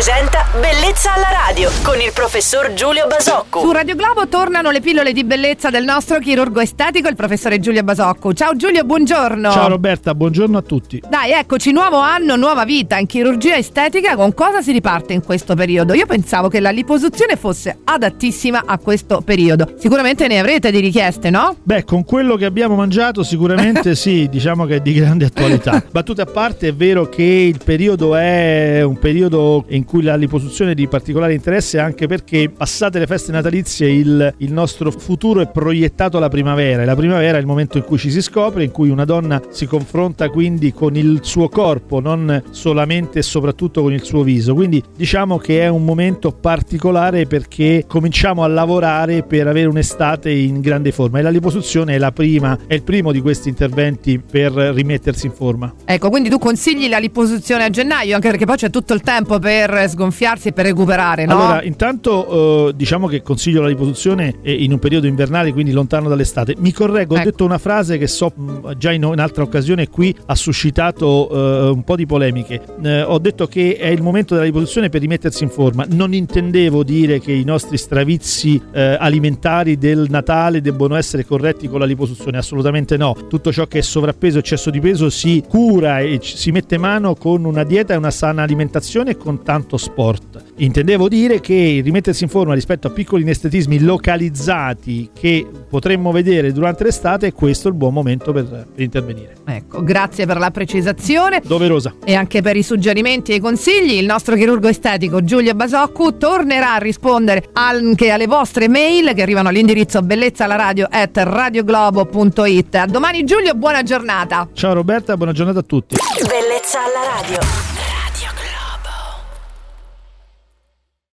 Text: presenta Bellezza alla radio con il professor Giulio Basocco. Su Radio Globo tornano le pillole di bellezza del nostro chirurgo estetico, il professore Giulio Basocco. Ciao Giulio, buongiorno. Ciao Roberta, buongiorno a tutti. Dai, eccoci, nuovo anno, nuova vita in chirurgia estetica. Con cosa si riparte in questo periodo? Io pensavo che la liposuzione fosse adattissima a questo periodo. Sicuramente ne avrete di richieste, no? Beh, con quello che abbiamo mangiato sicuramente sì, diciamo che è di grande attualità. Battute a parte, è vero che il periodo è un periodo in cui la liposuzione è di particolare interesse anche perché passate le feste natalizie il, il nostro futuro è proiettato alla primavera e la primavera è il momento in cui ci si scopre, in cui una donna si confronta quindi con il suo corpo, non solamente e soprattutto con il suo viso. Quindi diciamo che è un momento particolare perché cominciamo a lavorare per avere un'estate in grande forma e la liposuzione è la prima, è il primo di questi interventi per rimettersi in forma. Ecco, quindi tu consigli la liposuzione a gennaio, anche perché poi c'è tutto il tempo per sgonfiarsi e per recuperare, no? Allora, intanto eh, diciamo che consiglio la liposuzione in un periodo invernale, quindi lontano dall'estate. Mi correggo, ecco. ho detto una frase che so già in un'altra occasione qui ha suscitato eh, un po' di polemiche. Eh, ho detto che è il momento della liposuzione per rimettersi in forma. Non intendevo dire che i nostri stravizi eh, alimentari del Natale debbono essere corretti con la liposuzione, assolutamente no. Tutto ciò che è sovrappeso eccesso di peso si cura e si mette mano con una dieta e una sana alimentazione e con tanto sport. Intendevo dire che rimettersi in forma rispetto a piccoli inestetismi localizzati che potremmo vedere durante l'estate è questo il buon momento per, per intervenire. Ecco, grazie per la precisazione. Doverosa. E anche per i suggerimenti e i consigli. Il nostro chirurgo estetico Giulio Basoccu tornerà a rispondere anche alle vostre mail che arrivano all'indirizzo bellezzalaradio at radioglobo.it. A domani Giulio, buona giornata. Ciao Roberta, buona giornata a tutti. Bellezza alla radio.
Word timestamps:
presenta 0.00 0.46
Bellezza 0.58 1.12
alla 1.12 1.28
radio 1.46 1.70
con 1.82 2.00
il 2.00 2.10
professor 2.14 2.72
Giulio 2.72 3.06
Basocco. 3.06 3.60
Su 3.60 3.70
Radio 3.70 3.94
Globo 3.94 4.28
tornano 4.28 4.70
le 4.70 4.80
pillole 4.80 5.12
di 5.12 5.24
bellezza 5.24 5.68
del 5.68 5.84
nostro 5.84 6.18
chirurgo 6.18 6.60
estetico, 6.60 7.06
il 7.06 7.16
professore 7.16 7.60
Giulio 7.60 7.82
Basocco. 7.82 8.32
Ciao 8.32 8.56
Giulio, 8.56 8.82
buongiorno. 8.82 9.50
Ciao 9.52 9.68
Roberta, 9.68 10.14
buongiorno 10.14 10.56
a 10.56 10.62
tutti. 10.62 11.02
Dai, 11.06 11.32
eccoci, 11.32 11.70
nuovo 11.70 11.98
anno, 11.98 12.36
nuova 12.36 12.64
vita 12.64 12.96
in 12.96 13.06
chirurgia 13.06 13.56
estetica. 13.56 14.16
Con 14.16 14.32
cosa 14.32 14.62
si 14.62 14.72
riparte 14.72 15.12
in 15.12 15.22
questo 15.22 15.54
periodo? 15.54 15.92
Io 15.92 16.06
pensavo 16.06 16.48
che 16.48 16.60
la 16.60 16.70
liposuzione 16.70 17.36
fosse 17.36 17.80
adattissima 17.84 18.62
a 18.64 18.78
questo 18.78 19.20
periodo. 19.20 19.74
Sicuramente 19.78 20.28
ne 20.28 20.38
avrete 20.38 20.70
di 20.70 20.80
richieste, 20.80 21.28
no? 21.28 21.56
Beh, 21.62 21.84
con 21.84 22.04
quello 22.04 22.36
che 22.36 22.46
abbiamo 22.46 22.74
mangiato 22.74 23.22
sicuramente 23.22 23.94
sì, 23.96 24.28
diciamo 24.30 24.64
che 24.64 24.76
è 24.76 24.80
di 24.80 24.94
grande 24.94 25.26
attualità. 25.26 25.84
Battute 25.92 26.22
a 26.22 26.26
parte, 26.26 26.68
è 26.68 26.74
vero 26.74 27.08
che 27.08 27.22
il 27.22 27.60
periodo 27.62 28.16
è 28.16 28.82
un 28.82 28.98
periodo 28.98 29.64
in 29.68 29.84
cui 29.90 30.02
la 30.02 30.14
liposuzione 30.14 30.70
è 30.70 30.74
di 30.74 30.86
particolare 30.86 31.34
interesse 31.34 31.80
anche 31.80 32.06
perché 32.06 32.48
passate 32.48 33.00
le 33.00 33.08
feste 33.08 33.32
natalizie 33.32 33.90
il, 33.90 34.34
il 34.36 34.52
nostro 34.52 34.92
futuro 34.92 35.40
è 35.40 35.48
proiettato 35.48 36.16
alla 36.16 36.28
primavera 36.28 36.82
e 36.82 36.84
la 36.84 36.94
primavera 36.94 37.38
è 37.38 37.40
il 37.40 37.46
momento 37.46 37.76
in 37.76 37.82
cui 37.82 37.98
ci 37.98 38.08
si 38.08 38.22
scopre, 38.22 38.62
in 38.62 38.70
cui 38.70 38.88
una 38.88 39.04
donna 39.04 39.42
si 39.50 39.66
confronta 39.66 40.28
quindi 40.28 40.72
con 40.72 40.94
il 40.94 41.18
suo 41.22 41.48
corpo, 41.48 41.98
non 41.98 42.40
solamente 42.50 43.18
e 43.18 43.22
soprattutto 43.22 43.82
con 43.82 43.92
il 43.92 44.04
suo 44.04 44.22
viso. 44.22 44.54
Quindi 44.54 44.80
diciamo 44.94 45.38
che 45.38 45.62
è 45.62 45.66
un 45.66 45.84
momento 45.84 46.30
particolare 46.30 47.26
perché 47.26 47.82
cominciamo 47.88 48.44
a 48.44 48.46
lavorare 48.46 49.24
per 49.24 49.48
avere 49.48 49.66
un'estate 49.66 50.30
in 50.30 50.60
grande 50.60 50.92
forma 50.92 51.18
e 51.18 51.22
la 51.22 51.30
liposuzione 51.30 51.96
è 51.96 51.98
la 51.98 52.12
prima, 52.12 52.56
è 52.68 52.74
il 52.74 52.84
primo 52.84 53.10
di 53.10 53.20
questi 53.20 53.48
interventi 53.48 54.20
per 54.20 54.52
rimettersi 54.52 55.26
in 55.26 55.32
forma. 55.32 55.74
Ecco, 55.84 56.10
quindi 56.10 56.28
tu 56.28 56.38
consigli 56.38 56.88
la 56.88 56.98
liposuzione 56.98 57.64
a 57.64 57.70
gennaio, 57.70 58.14
anche 58.14 58.28
perché 58.28 58.44
poi 58.44 58.56
c'è 58.56 58.70
tutto 58.70 58.94
il 58.94 59.00
tempo 59.00 59.40
per 59.40 59.78
sgonfiarsi 59.88 60.48
e 60.48 60.52
per 60.52 60.66
recuperare, 60.66 61.24
no? 61.26 61.40
Allora, 61.40 61.62
intanto 61.62 62.68
eh, 62.68 62.72
diciamo 62.74 63.06
che 63.06 63.22
consiglio 63.22 63.62
la 63.62 63.68
liposuzione 63.68 64.34
in 64.42 64.72
un 64.72 64.78
periodo 64.78 65.06
invernale, 65.06 65.52
quindi 65.52 65.72
lontano 65.72 66.08
dall'estate. 66.08 66.54
Mi 66.58 66.72
correggo, 66.72 67.14
ecco. 67.14 67.22
ho 67.22 67.24
detto 67.30 67.44
una 67.44 67.58
frase 67.58 67.98
che 67.98 68.06
so 68.06 68.32
già 68.76 68.92
in 68.92 69.04
un'altra 69.04 69.42
occasione 69.42 69.88
qui 69.88 70.14
ha 70.26 70.34
suscitato 70.34 71.28
eh, 71.30 71.70
un 71.70 71.84
po' 71.84 71.96
di 71.96 72.06
polemiche. 72.06 72.60
Eh, 72.82 73.02
ho 73.02 73.18
detto 73.18 73.46
che 73.46 73.76
è 73.76 73.88
il 73.88 74.02
momento 74.02 74.34
della 74.34 74.46
liposuzione 74.46 74.88
per 74.88 75.00
rimettersi 75.00 75.44
in 75.44 75.50
forma. 75.50 75.86
Non 75.88 76.14
intendevo 76.14 76.82
dire 76.82 77.20
che 77.20 77.32
i 77.32 77.44
nostri 77.44 77.76
stravizi 77.76 78.60
eh, 78.72 78.96
alimentari 78.98 79.78
del 79.78 80.06
Natale 80.08 80.60
debbono 80.60 80.96
essere 80.96 81.24
corretti 81.24 81.68
con 81.68 81.80
la 81.80 81.86
liposuzione, 81.86 82.38
assolutamente 82.38 82.96
no. 82.96 83.14
Tutto 83.28 83.52
ciò 83.52 83.66
che 83.66 83.78
è 83.78 83.82
sovrappeso 83.82 84.38
eccesso 84.38 84.70
di 84.70 84.80
peso 84.80 85.10
si 85.10 85.42
cura 85.46 86.00
e 86.00 86.18
si 86.22 86.50
mette 86.50 86.78
mano 86.78 87.14
con 87.14 87.44
una 87.44 87.64
dieta 87.64 87.94
e 87.94 87.96
una 87.96 88.10
sana 88.10 88.42
alimentazione 88.42 89.12
e 89.12 89.16
con 89.16 89.42
tanto 89.42 89.69
sport. 89.76 90.42
Intendevo 90.56 91.08
dire 91.08 91.40
che 91.40 91.80
rimettersi 91.82 92.24
in 92.24 92.28
forma 92.28 92.54
rispetto 92.54 92.86
a 92.86 92.90
piccoli 92.90 93.22
inestetismi 93.22 93.80
localizzati 93.80 95.10
che 95.12 95.46
potremmo 95.68 96.12
vedere 96.12 96.52
durante 96.52 96.84
l'estate 96.84 97.28
è 97.28 97.32
questo 97.32 97.68
il 97.68 97.74
buon 97.74 97.92
momento 97.92 98.32
per, 98.32 98.44
per 98.44 98.82
intervenire. 98.82 99.36
Ecco, 99.46 99.82
grazie 99.82 100.26
per 100.26 100.38
la 100.38 100.50
precisazione. 100.50 101.40
Doverosa. 101.44 101.94
E 102.04 102.14
anche 102.14 102.42
per 102.42 102.56
i 102.56 102.62
suggerimenti 102.62 103.32
e 103.32 103.36
i 103.36 103.40
consigli. 103.40 103.94
Il 103.94 104.06
nostro 104.06 104.36
chirurgo 104.36 104.68
estetico 104.68 105.22
Giulio 105.22 105.54
Basoccu 105.54 106.16
tornerà 106.18 106.74
a 106.74 106.78
rispondere 106.78 107.48
anche 107.52 108.10
alle 108.10 108.26
vostre 108.26 108.68
mail 108.68 109.12
che 109.14 109.22
arrivano 109.22 109.48
all'indirizzo 109.48 110.02
bellezzalaradio 110.02 110.86
at 110.90 111.16
radioglobo.it. 111.16 112.74
A 112.74 112.86
domani 112.86 113.24
Giulio, 113.24 113.54
buona 113.54 113.82
giornata. 113.82 114.48
Ciao 114.52 114.74
Roberta, 114.74 115.16
buona 115.16 115.32
giornata 115.32 115.60
a 115.60 115.64
tutti. 115.64 115.96
Bellezza 116.26 116.78
alla 116.80 117.20
radio. 117.20 117.69